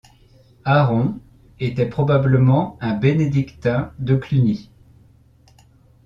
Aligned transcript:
Aron 0.65 1.19
était 1.59 1.85
probablement 1.85 2.75
un 2.81 2.95
bénédictin 2.95 3.93
de 3.99 4.15
Cluny. 4.15 4.71